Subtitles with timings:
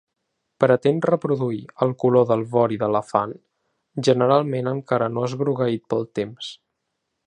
[0.63, 3.37] Pretén reproduir el color del vori d'elefant,
[4.09, 6.53] generalment encara no esgrogueït pel temps.